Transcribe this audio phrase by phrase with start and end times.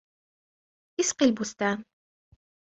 [0.99, 1.83] اسق البستان